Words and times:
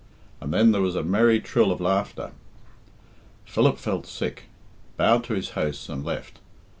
And 0.41 0.51
then 0.51 0.71
there 0.71 0.81
was 0.81 0.95
a 0.95 1.03
merry 1.03 1.39
trill 1.39 1.71
of 1.71 1.79
laughter. 1.79 2.31
Philip 3.45 3.77
felt 3.77 4.07
sick, 4.07 4.45
bowed 4.97 5.23
to 5.25 5.35
his 5.35 5.49
hosts, 5.51 5.89
and 5.89 6.03
left. 6.03 6.39